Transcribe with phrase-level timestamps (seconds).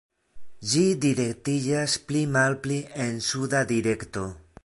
[0.69, 4.27] Ĝi direktiĝas pli malpli en suda direkto.